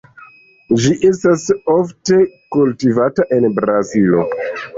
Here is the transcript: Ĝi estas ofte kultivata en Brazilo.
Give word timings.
Ĝi 0.85 0.93
estas 1.09 1.43
ofte 1.73 2.17
kultivata 2.57 3.27
en 3.39 3.47
Brazilo. 3.61 4.27